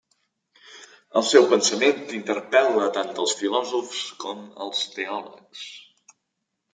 [1.19, 5.67] El seu pensament interpel·la tant als filòsofs com als teòlegs.